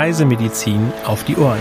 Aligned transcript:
Reisemedizin 0.00 0.90
auf 1.04 1.24
die 1.24 1.36
Ohren. 1.36 1.60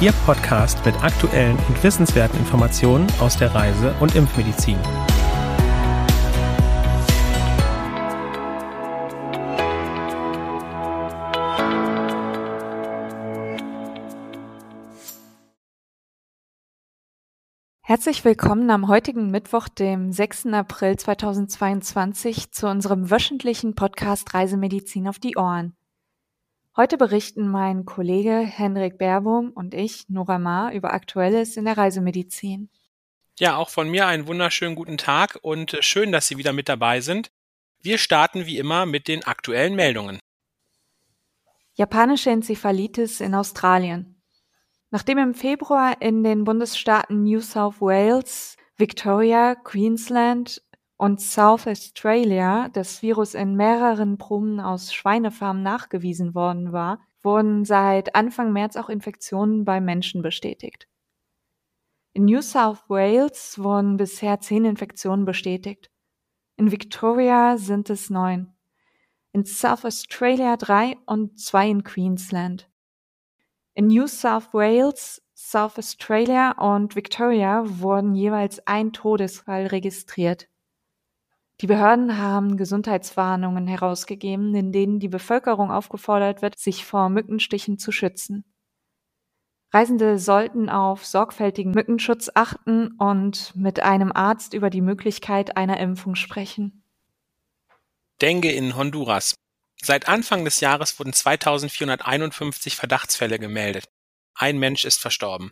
Ihr 0.00 0.12
Podcast 0.24 0.86
mit 0.86 0.94
aktuellen 1.02 1.58
und 1.66 1.82
wissenswerten 1.82 2.38
Informationen 2.38 3.08
aus 3.18 3.36
der 3.36 3.52
Reise- 3.52 3.92
und 3.98 4.14
Impfmedizin. 4.14 4.78
Herzlich 17.82 18.24
willkommen 18.24 18.70
am 18.70 18.86
heutigen 18.86 19.32
Mittwoch, 19.32 19.66
dem 19.66 20.12
6. 20.12 20.46
April 20.52 20.96
2022, 20.96 22.52
zu 22.52 22.68
unserem 22.68 23.10
wöchentlichen 23.10 23.74
Podcast 23.74 24.32
Reisemedizin 24.32 25.08
auf 25.08 25.18
die 25.18 25.36
Ohren. 25.36 25.74
Heute 26.76 26.96
berichten 26.96 27.48
mein 27.48 27.84
Kollege 27.84 28.38
Henrik 28.38 28.96
Berbum 28.96 29.50
und 29.50 29.74
ich, 29.74 30.08
Nora 30.08 30.38
Ma, 30.38 30.72
über 30.72 30.92
Aktuelles 30.92 31.56
in 31.56 31.64
der 31.64 31.76
Reisemedizin. 31.76 32.70
Ja, 33.40 33.56
auch 33.56 33.70
von 33.70 33.90
mir 33.90 34.06
einen 34.06 34.28
wunderschönen 34.28 34.76
guten 34.76 34.96
Tag 34.96 35.38
und 35.42 35.74
äh, 35.74 35.82
schön, 35.82 36.12
dass 36.12 36.28
Sie 36.28 36.38
wieder 36.38 36.52
mit 36.52 36.68
dabei 36.68 37.00
sind. 37.00 37.32
Wir 37.80 37.98
starten 37.98 38.46
wie 38.46 38.58
immer 38.58 38.86
mit 38.86 39.08
den 39.08 39.24
aktuellen 39.24 39.74
Meldungen. 39.74 40.20
Japanische 41.74 42.30
Enzephalitis 42.30 43.20
in 43.20 43.34
Australien. 43.34 44.22
Nachdem 44.90 45.18
im 45.18 45.34
Februar 45.34 46.00
in 46.00 46.22
den 46.22 46.44
Bundesstaaten 46.44 47.24
New 47.24 47.40
South 47.40 47.80
Wales, 47.80 48.56
Victoria, 48.76 49.56
Queensland 49.56 50.62
und 51.00 51.18
South 51.18 51.66
Australia 51.66 52.68
das 52.68 53.00
Virus 53.00 53.32
in 53.32 53.56
mehreren 53.56 54.18
Proben 54.18 54.60
aus 54.60 54.92
Schweinefarmen 54.92 55.62
nachgewiesen 55.62 56.34
worden 56.34 56.74
war, 56.74 57.00
wurden 57.22 57.64
seit 57.64 58.14
Anfang 58.14 58.52
März 58.52 58.76
auch 58.76 58.90
Infektionen 58.90 59.64
bei 59.64 59.80
Menschen 59.80 60.20
bestätigt. 60.20 60.88
In 62.12 62.26
New 62.26 62.42
South 62.42 62.84
Wales 62.88 63.58
wurden 63.58 63.96
bisher 63.96 64.40
zehn 64.40 64.66
Infektionen 64.66 65.24
bestätigt. 65.24 65.90
In 66.58 66.70
Victoria 66.70 67.56
sind 67.56 67.88
es 67.88 68.10
neun. 68.10 68.52
In 69.32 69.46
South 69.46 69.86
Australia 69.86 70.58
drei 70.58 70.98
und 71.06 71.40
zwei 71.40 71.70
in 71.70 71.82
Queensland. 71.82 72.68
In 73.72 73.86
New 73.86 74.06
South 74.06 74.52
Wales, 74.52 75.22
South 75.34 75.78
Australia 75.78 76.50
und 76.58 76.94
Victoria 76.94 77.62
wurden 77.64 78.14
jeweils 78.14 78.66
ein 78.66 78.92
Todesfall 78.92 79.68
registriert. 79.68 80.50
Die 81.60 81.66
Behörden 81.66 82.16
haben 82.16 82.56
Gesundheitswarnungen 82.56 83.66
herausgegeben, 83.66 84.54
in 84.54 84.72
denen 84.72 84.98
die 84.98 85.08
Bevölkerung 85.08 85.70
aufgefordert 85.70 86.40
wird, 86.40 86.58
sich 86.58 86.86
vor 86.86 87.10
Mückenstichen 87.10 87.78
zu 87.78 87.92
schützen. 87.92 88.44
Reisende 89.72 90.18
sollten 90.18 90.70
auf 90.70 91.04
sorgfältigen 91.04 91.72
Mückenschutz 91.72 92.30
achten 92.34 92.92
und 92.98 93.54
mit 93.54 93.80
einem 93.80 94.10
Arzt 94.10 94.54
über 94.54 94.70
die 94.70 94.80
Möglichkeit 94.80 95.58
einer 95.58 95.78
Impfung 95.78 96.14
sprechen. 96.14 96.82
Dengue 98.22 98.50
in 98.50 98.74
Honduras. 98.74 99.34
Seit 99.82 100.08
Anfang 100.08 100.44
des 100.44 100.60
Jahres 100.60 100.98
wurden 100.98 101.12
2451 101.12 102.74
Verdachtsfälle 102.74 103.38
gemeldet. 103.38 103.84
Ein 104.34 104.58
Mensch 104.58 104.86
ist 104.86 105.00
verstorben. 105.00 105.50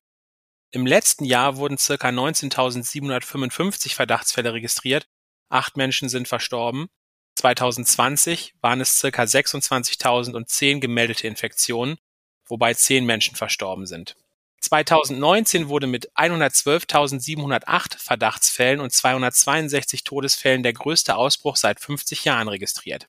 Im 0.70 0.86
letzten 0.86 1.24
Jahr 1.24 1.56
wurden 1.56 1.78
circa 1.78 2.08
19.755 2.08 3.94
Verdachtsfälle 3.94 4.52
registriert, 4.52 5.06
acht 5.48 5.77
Menschen 5.77 6.08
sind 6.08 6.28
verstorben. 6.28 6.88
2020 7.36 8.54
waren 8.60 8.80
es 8.80 8.98
circa 8.98 9.22
26.010 9.22 10.80
gemeldete 10.80 11.27
Infektionen, 11.27 11.98
wobei 12.46 12.74
zehn 12.74 13.04
Menschen 13.06 13.36
verstorben 13.36 13.86
sind. 13.86 14.16
2019 14.60 15.69
wurde 15.69 15.86
mit 15.86 16.10
112.708 16.16 17.98
Verdachtsfällen 17.98 18.81
und 18.81 18.92
262 18.92 20.03
Todesfällen 20.03 20.62
der 20.64 20.72
größte 20.72 21.14
Ausbruch 21.16 21.56
seit 21.56 21.78
50 21.80 22.25
Jahren 22.25 22.48
registriert. 22.48 23.09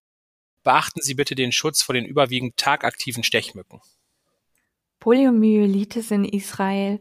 Beachten 0.63 1.01
Sie 1.01 1.15
bitte 1.15 1.35
den 1.35 1.51
Schutz 1.51 1.81
vor 1.81 1.93
den 1.95 2.05
überwiegend 2.05 2.57
tagaktiven 2.57 3.23
Stechmücken. 3.23 3.81
Poliomyelitis 4.99 6.11
in 6.11 6.25
Israel. 6.25 6.99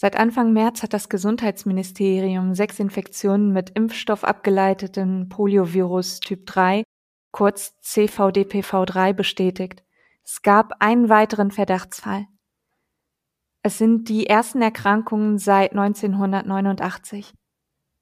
Seit 0.00 0.14
Anfang 0.14 0.52
März 0.52 0.84
hat 0.84 0.92
das 0.92 1.08
Gesundheitsministerium 1.08 2.54
sechs 2.54 2.78
Infektionen 2.78 3.52
mit 3.52 3.70
Impfstoff 3.70 4.22
abgeleiteten 4.22 5.28
Poliovirus 5.28 6.20
Typ 6.20 6.46
3, 6.46 6.84
kurz 7.32 7.76
CVDPV3, 7.82 9.12
bestätigt. 9.12 9.82
Es 10.24 10.42
gab 10.42 10.74
einen 10.78 11.08
weiteren 11.08 11.50
Verdachtsfall. 11.50 12.26
Es 13.64 13.78
sind 13.78 14.08
die 14.08 14.28
ersten 14.28 14.62
Erkrankungen 14.62 15.36
seit 15.38 15.72
1989. 15.72 17.34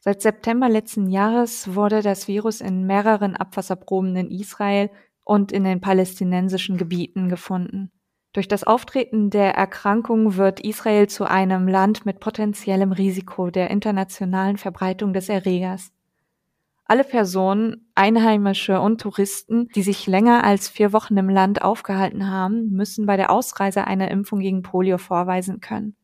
Seit 0.00 0.20
September 0.20 0.68
letzten 0.68 1.08
Jahres 1.08 1.74
wurde 1.74 2.02
das 2.02 2.28
Virus 2.28 2.60
in 2.60 2.84
mehreren 2.84 3.36
Abwasserproben 3.36 4.14
in 4.16 4.30
Israel 4.30 4.90
und 5.24 5.50
in 5.50 5.64
den 5.64 5.80
palästinensischen 5.80 6.76
Gebieten 6.76 7.30
gefunden. 7.30 7.90
Durch 8.36 8.48
das 8.48 8.64
Auftreten 8.64 9.30
der 9.30 9.54
Erkrankung 9.54 10.36
wird 10.36 10.60
Israel 10.60 11.06
zu 11.06 11.24
einem 11.24 11.66
Land 11.66 12.04
mit 12.04 12.20
potenziellem 12.20 12.92
Risiko 12.92 13.48
der 13.48 13.70
internationalen 13.70 14.58
Verbreitung 14.58 15.14
des 15.14 15.30
Erregers. 15.30 15.90
Alle 16.84 17.02
Personen, 17.02 17.88
Einheimische 17.94 18.78
und 18.78 19.00
Touristen, 19.00 19.68
die 19.74 19.82
sich 19.82 20.06
länger 20.06 20.44
als 20.44 20.68
vier 20.68 20.92
Wochen 20.92 21.16
im 21.16 21.30
Land 21.30 21.62
aufgehalten 21.62 22.30
haben, 22.30 22.72
müssen 22.72 23.06
bei 23.06 23.16
der 23.16 23.30
Ausreise 23.30 23.86
eine 23.86 24.10
Impfung 24.10 24.40
gegen 24.40 24.60
Polio 24.60 24.98
vorweisen 24.98 25.60
können. 25.60 25.96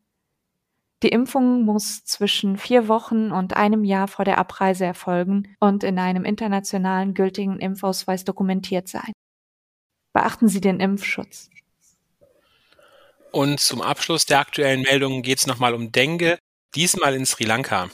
Die 1.03 1.09
Impfung 1.09 1.65
muss 1.65 2.03
zwischen 2.03 2.57
vier 2.57 2.87
Wochen 2.87 3.31
und 3.31 3.55
einem 3.55 3.83
Jahr 3.83 4.07
vor 4.07 4.25
der 4.25 4.39
Abreise 4.39 4.85
erfolgen 4.85 5.55
und 5.59 5.83
in 5.83 5.99
einem 5.99 6.25
internationalen 6.25 7.13
gültigen 7.13 7.59
Impfausweis 7.59 8.23
dokumentiert 8.23 8.87
sein. 8.87 9.13
Beachten 10.13 10.47
Sie 10.47 10.61
den 10.61 10.79
Impfschutz. 10.79 11.51
Und 13.33 13.59
zum 13.59 13.81
Abschluss 13.81 14.27
der 14.27 14.37
aktuellen 14.37 14.83
Meldungen 14.83 15.23
geht 15.23 15.39
es 15.39 15.47
nochmal 15.47 15.73
um 15.73 15.91
Dengue, 15.91 16.37
diesmal 16.75 17.15
in 17.15 17.25
Sri 17.25 17.45
Lanka. 17.45 17.89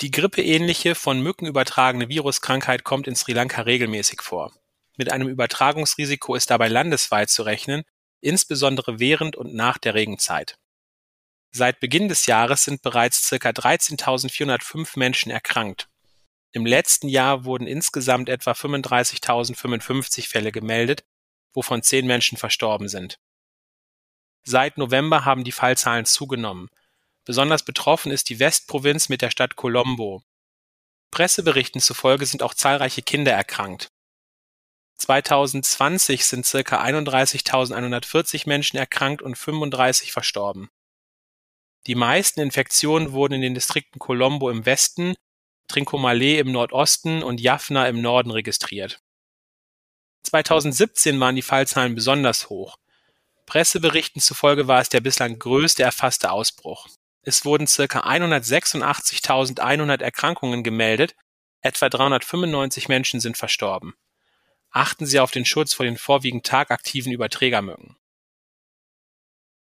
Die 0.00 0.12
grippeähnliche, 0.12 0.94
von 0.94 1.20
Mücken 1.20 1.46
übertragene 1.46 2.08
Viruskrankheit 2.08 2.84
kommt 2.84 3.08
in 3.08 3.16
Sri 3.16 3.32
Lanka 3.32 3.62
regelmäßig 3.62 4.22
vor. 4.22 4.52
Mit 4.96 5.10
einem 5.10 5.26
Übertragungsrisiko 5.26 6.36
ist 6.36 6.48
dabei 6.48 6.68
landesweit 6.68 7.28
zu 7.28 7.42
rechnen, 7.42 7.82
insbesondere 8.20 9.00
während 9.00 9.34
und 9.34 9.52
nach 9.52 9.78
der 9.78 9.94
Regenzeit. 9.94 10.54
Seit 11.50 11.80
Beginn 11.80 12.08
des 12.08 12.26
Jahres 12.26 12.62
sind 12.62 12.82
bereits 12.82 13.26
circa 13.26 13.48
13.405 13.48 14.96
Menschen 14.96 15.32
erkrankt. 15.32 15.88
Im 16.52 16.66
letzten 16.66 17.08
Jahr 17.08 17.44
wurden 17.44 17.66
insgesamt 17.66 18.28
etwa 18.28 18.52
35.055 18.52 20.28
Fälle 20.28 20.52
gemeldet, 20.52 21.02
wovon 21.52 21.82
zehn 21.82 22.06
Menschen 22.06 22.38
verstorben 22.38 22.88
sind. 22.88 23.18
Seit 24.44 24.78
November 24.78 25.24
haben 25.24 25.44
die 25.44 25.52
Fallzahlen 25.52 26.04
zugenommen. 26.04 26.68
Besonders 27.24 27.62
betroffen 27.64 28.10
ist 28.10 28.28
die 28.28 28.40
Westprovinz 28.40 29.08
mit 29.08 29.22
der 29.22 29.30
Stadt 29.30 29.56
Colombo. 29.56 30.22
Presseberichten 31.10 31.80
zufolge 31.80 32.26
sind 32.26 32.42
auch 32.42 32.54
zahlreiche 32.54 33.02
Kinder 33.02 33.32
erkrankt. 33.32 33.92
2020 34.96 36.24
sind 36.24 36.46
circa 36.46 36.82
31.140 36.82 38.48
Menschen 38.48 38.76
erkrankt 38.76 39.22
und 39.22 39.36
35 39.36 40.12
verstorben. 40.12 40.70
Die 41.86 41.96
meisten 41.96 42.40
Infektionen 42.40 43.12
wurden 43.12 43.34
in 43.34 43.42
den 43.42 43.54
Distrikten 43.54 43.98
Colombo 43.98 44.50
im 44.50 44.64
Westen, 44.64 45.14
Trincomalee 45.68 46.38
im 46.38 46.52
Nordosten 46.52 47.22
und 47.22 47.40
Jaffna 47.40 47.88
im 47.88 48.00
Norden 48.00 48.30
registriert. 48.30 49.00
2017 50.24 51.18
waren 51.18 51.34
die 51.34 51.42
Fallzahlen 51.42 51.94
besonders 51.94 52.48
hoch. 52.48 52.78
Presseberichten 53.46 54.20
zufolge 54.20 54.68
war 54.68 54.80
es 54.80 54.88
der 54.88 55.00
bislang 55.00 55.38
größte 55.38 55.82
erfasste 55.82 56.30
Ausbruch. 56.30 56.88
Es 57.22 57.44
wurden 57.44 57.66
ca. 57.66 58.00
186.100 58.00 60.02
Erkrankungen 60.02 60.64
gemeldet, 60.64 61.14
etwa 61.60 61.88
395 61.88 62.88
Menschen 62.88 63.20
sind 63.20 63.36
verstorben. 63.36 63.94
Achten 64.70 65.06
Sie 65.06 65.20
auf 65.20 65.30
den 65.30 65.44
Schutz 65.44 65.74
vor 65.74 65.84
den 65.84 65.98
vorwiegend 65.98 66.46
tagaktiven 66.46 67.12
Überträgermücken. 67.12 67.96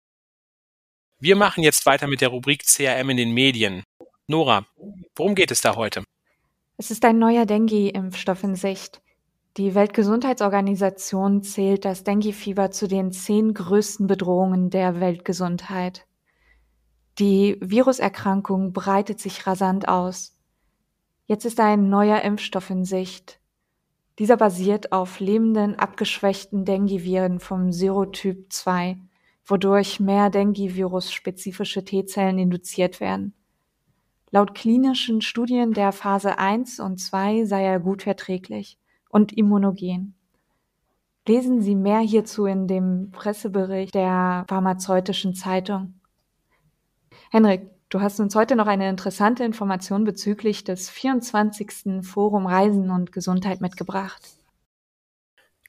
Wir 1.19 1.37
machen 1.37 1.63
jetzt 1.63 1.87
weiter 1.87 2.07
mit 2.07 2.21
der 2.21 2.29
Rubrik 2.29 2.67
CRM 2.67 3.09
in 3.11 3.17
den 3.17 3.33
Medien. 3.33 3.85
Nora, 4.27 4.67
worum 5.15 5.35
geht 5.35 5.51
es 5.51 5.63
da 5.63 5.77
heute? 5.77 6.05
Es 6.79 6.91
ist 6.91 7.07
ein 7.07 7.19
neuer 7.19 7.47
Dengue-Impfstoff 7.47 8.45
in 8.45 8.55
Sicht. 8.55 9.01
Die 9.57 9.75
Weltgesundheitsorganisation 9.75 11.43
zählt 11.43 11.87
das 11.87 12.05
Dengue-Fieber 12.05 12.71
zu 12.71 12.87
den 12.87 13.13
zehn 13.13 13.55
größten 13.55 14.07
Bedrohungen 14.07 14.69
der 14.69 15.01
Weltgesundheit. 15.01 16.07
Die 17.19 17.57
Viruserkrankung 17.63 18.75
breitet 18.75 19.21
sich 19.21 19.47
rasant 19.47 19.89
aus. 19.89 20.37
Jetzt 21.25 21.47
ist 21.47 21.61
ein 21.61 21.89
neuer 21.89 22.21
Impfstoff 22.21 22.69
in 22.69 22.85
Sicht. 22.85 23.41
Dieser 24.19 24.37
basiert 24.37 24.93
auf 24.93 25.19
lebenden, 25.19 25.77
abgeschwächten 25.77 26.67
Dengue-Viren 26.67 27.41
vom 27.41 27.73
Serotyp 27.73 28.53
2, 28.53 28.99
wodurch 29.47 29.99
mehr 29.99 30.29
Dengue-Virus-spezifische 30.29 31.87
T-Zellen 31.87 32.39
induziert 32.39 33.01
werden. 33.01 33.33
Laut 34.31 34.55
klinischen 34.55 35.21
Studien 35.21 35.73
der 35.73 35.93
Phase 35.93 36.39
1 36.39 36.81
und 36.81 36.99
2 36.99 37.45
sei 37.45 37.65
er 37.65 37.79
gut 37.79 38.03
verträglich 38.03 38.79
und 39.09 39.33
immunogen. 39.33 40.15
Lesen 41.29 41.61
Sie 41.61 41.75
mehr 41.75 42.01
hierzu 42.01 42.47
in 42.47 42.67
dem 42.67 43.11
Pressebericht 43.13 43.95
der 43.95 44.45
Pharmazeutischen 44.49 45.35
Zeitung. 45.35 45.95
Henrik, 47.31 47.71
du 47.89 48.01
hast 48.01 48.21
uns 48.21 48.35
heute 48.35 48.57
noch 48.57 48.67
eine 48.67 48.89
interessante 48.89 49.45
Information 49.45 50.05
bezüglich 50.05 50.65
des 50.65 50.91
24. 50.91 52.05
Forum 52.05 52.47
Reisen 52.47 52.91
und 52.91 53.13
Gesundheit 53.13 53.61
mitgebracht. 53.61 54.23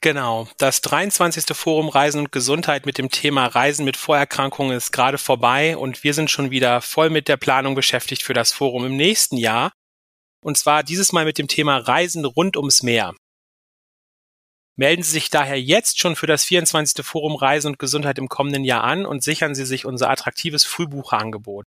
Genau, 0.00 0.48
das 0.58 0.80
23. 0.82 1.56
Forum 1.56 1.88
Reisen 1.88 2.20
und 2.20 2.32
Gesundheit 2.32 2.86
mit 2.86 2.98
dem 2.98 3.10
Thema 3.10 3.46
Reisen 3.46 3.84
mit 3.84 3.96
Vorerkrankungen 3.96 4.76
ist 4.76 4.92
gerade 4.92 5.18
vorbei 5.18 5.76
und 5.76 6.04
wir 6.04 6.14
sind 6.14 6.30
schon 6.30 6.52
wieder 6.52 6.80
voll 6.80 7.10
mit 7.10 7.26
der 7.26 7.36
Planung 7.36 7.74
beschäftigt 7.74 8.22
für 8.22 8.34
das 8.34 8.52
Forum 8.52 8.86
im 8.86 8.96
nächsten 8.96 9.36
Jahr. 9.36 9.72
Und 10.40 10.56
zwar 10.56 10.84
dieses 10.84 11.10
Mal 11.12 11.24
mit 11.24 11.36
dem 11.36 11.48
Thema 11.48 11.78
Reisen 11.78 12.24
rund 12.24 12.56
ums 12.56 12.84
Meer. 12.84 13.14
Melden 14.76 15.02
Sie 15.02 15.10
sich 15.10 15.30
daher 15.30 15.60
jetzt 15.60 15.98
schon 15.98 16.14
für 16.14 16.28
das 16.28 16.44
24. 16.44 17.04
Forum 17.04 17.34
Reisen 17.34 17.72
und 17.72 17.80
Gesundheit 17.80 18.18
im 18.18 18.28
kommenden 18.28 18.62
Jahr 18.62 18.84
an 18.84 19.04
und 19.04 19.24
sichern 19.24 19.56
Sie 19.56 19.66
sich 19.66 19.84
unser 19.84 20.08
attraktives 20.08 20.64
Frühbucherangebot. 20.64 21.64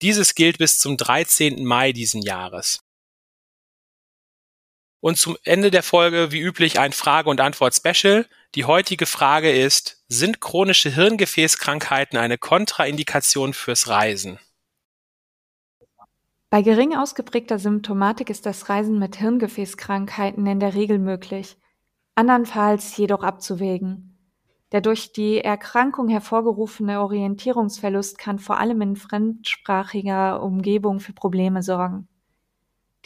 Dieses 0.00 0.36
gilt 0.36 0.58
bis 0.58 0.78
zum 0.78 0.96
13. 0.96 1.64
Mai 1.64 1.90
diesen 1.90 2.22
Jahres. 2.22 2.78
Und 5.00 5.16
zum 5.16 5.36
Ende 5.44 5.70
der 5.70 5.82
Folge 5.82 6.32
wie 6.32 6.40
üblich 6.40 6.80
ein 6.80 6.92
Frage- 6.92 7.30
und 7.30 7.40
Antwort-Special. 7.40 8.26
Die 8.54 8.64
heutige 8.64 9.06
Frage 9.06 9.50
ist, 9.50 10.02
sind 10.08 10.40
chronische 10.40 10.90
Hirngefäßkrankheiten 10.90 12.18
eine 12.18 12.38
Kontraindikation 12.38 13.52
fürs 13.52 13.88
Reisen? 13.88 14.38
Bei 16.50 16.62
gering 16.62 16.96
ausgeprägter 16.96 17.58
Symptomatik 17.58 18.30
ist 18.30 18.46
das 18.46 18.70
Reisen 18.70 18.98
mit 18.98 19.16
Hirngefäßkrankheiten 19.16 20.46
in 20.46 20.60
der 20.60 20.74
Regel 20.74 20.98
möglich, 20.98 21.58
andernfalls 22.14 22.96
jedoch 22.96 23.22
abzuwägen. 23.22 24.18
Der 24.72 24.80
durch 24.80 25.12
die 25.12 25.40
Erkrankung 25.40 26.08
hervorgerufene 26.08 27.00
Orientierungsverlust 27.00 28.18
kann 28.18 28.38
vor 28.38 28.58
allem 28.58 28.80
in 28.80 28.96
fremdsprachiger 28.96 30.42
Umgebung 30.42 31.00
für 31.00 31.12
Probleme 31.12 31.62
sorgen. 31.62 32.08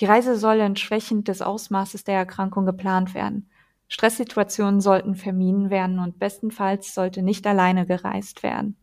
Die 0.03 0.07
Reise 0.07 0.37
soll 0.37 0.59
entsprechend 0.59 1.29
des 1.29 1.43
Ausmaßes 1.43 2.03
der 2.03 2.17
Erkrankung 2.17 2.67
geplant 2.67 3.15
werden. 3.15 3.49
Stresssituationen 3.87 4.81
sollten 4.81 5.15
vermieden 5.15 5.71
werden 5.71 6.01
und 6.01 6.19
bestenfalls 6.19 6.93
sollte 6.93 7.23
nicht 7.23 7.47
alleine 7.47 7.87
gereist 7.87 8.43
werden. 8.43 8.77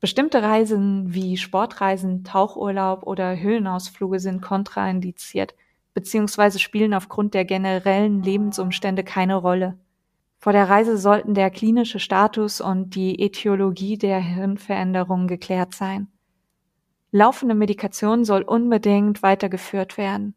Bestimmte 0.00 0.42
Reisen 0.42 1.14
wie 1.14 1.36
Sportreisen, 1.36 2.24
Tauchurlaub 2.24 3.04
oder 3.04 3.38
Höhlenausflüge 3.38 4.18
sind 4.18 4.42
kontraindiziert 4.42 5.54
bzw. 5.94 6.58
spielen 6.58 6.94
aufgrund 6.94 7.32
der 7.32 7.44
generellen 7.44 8.20
Lebensumstände 8.20 9.04
keine 9.04 9.36
Rolle. 9.36 9.78
Vor 10.40 10.52
der 10.52 10.68
Reise 10.68 10.98
sollten 10.98 11.34
der 11.34 11.50
klinische 11.50 12.00
Status 12.00 12.60
und 12.60 12.96
die 12.96 13.22
Ätiologie 13.24 13.96
der 13.96 14.18
Hirnveränderungen 14.18 15.28
geklärt 15.28 15.76
sein. 15.76 16.08
Laufende 17.10 17.54
Medikation 17.54 18.24
soll 18.24 18.42
unbedingt 18.42 19.22
weitergeführt 19.22 19.96
werden. 19.96 20.34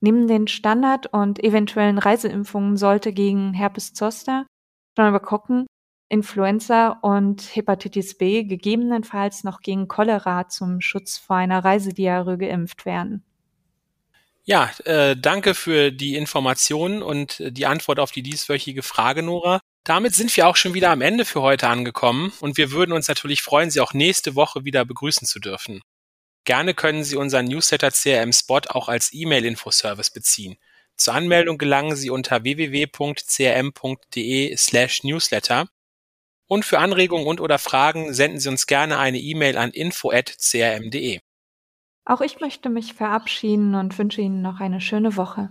Neben 0.00 0.26
den 0.28 0.48
Standard- 0.48 1.12
und 1.12 1.42
eventuellen 1.42 1.98
Reiseimpfungen 1.98 2.76
sollte 2.76 3.12
gegen 3.12 3.52
Herpes 3.54 3.92
Zoster, 3.92 4.46
Pneumokokken, 4.94 5.66
Influenza 6.08 6.98
und 7.02 7.54
Hepatitis 7.54 8.18
B 8.18 8.42
gegebenenfalls 8.44 9.44
noch 9.44 9.60
gegen 9.60 9.88
Cholera 9.88 10.48
zum 10.48 10.80
Schutz 10.80 11.18
vor 11.18 11.36
einer 11.36 11.64
Reisediarrhoe 11.64 12.36
geimpft 12.36 12.84
werden. 12.84 13.22
Ja, 14.44 14.70
äh, 14.84 15.16
danke 15.16 15.54
für 15.54 15.92
die 15.92 16.16
Informationen 16.16 17.02
und 17.02 17.40
die 17.46 17.66
Antwort 17.66 18.00
auf 18.00 18.10
die 18.10 18.22
dieswöchige 18.22 18.82
Frage, 18.82 19.22
Nora. 19.22 19.59
Damit 19.84 20.14
sind 20.14 20.36
wir 20.36 20.46
auch 20.46 20.56
schon 20.56 20.74
wieder 20.74 20.90
am 20.90 21.00
Ende 21.00 21.24
für 21.24 21.40
heute 21.40 21.68
angekommen 21.68 22.32
und 22.40 22.58
wir 22.58 22.70
würden 22.70 22.92
uns 22.92 23.08
natürlich 23.08 23.42
freuen, 23.42 23.70
Sie 23.70 23.80
auch 23.80 23.94
nächste 23.94 24.34
Woche 24.34 24.64
wieder 24.64 24.84
begrüßen 24.84 25.26
zu 25.26 25.40
dürfen. 25.40 25.80
Gerne 26.44 26.74
können 26.74 27.02
Sie 27.04 27.16
unseren 27.16 27.46
Newsletter 27.46 27.90
CRM 27.90 28.32
Spot 28.32 28.60
auch 28.68 28.88
als 28.88 29.10
E-Mail-Infoservice 29.12 30.10
beziehen. 30.10 30.56
Zur 30.96 31.14
Anmeldung 31.14 31.56
gelangen 31.56 31.96
Sie 31.96 32.10
unter 32.10 32.44
www.crm.de 32.44 32.86
slash 34.56 35.02
newsletter 35.02 35.66
und 36.46 36.64
für 36.64 36.78
Anregungen 36.78 37.26
und 37.26 37.40
oder 37.40 37.58
Fragen 37.58 38.12
senden 38.12 38.38
Sie 38.40 38.48
uns 38.48 38.66
gerne 38.66 38.98
eine 38.98 39.18
E-Mail 39.18 39.56
an 39.56 39.70
info@crm.de. 39.70 41.20
Auch 42.04 42.20
ich 42.20 42.40
möchte 42.40 42.68
mich 42.68 42.92
verabschieden 42.94 43.74
und 43.74 43.96
wünsche 43.98 44.20
Ihnen 44.20 44.42
noch 44.42 44.60
eine 44.60 44.80
schöne 44.80 45.16
Woche. 45.16 45.50